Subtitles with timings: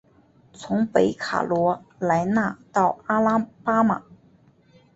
[0.51, 4.01] 从北卡罗来纳到阿拉巴马。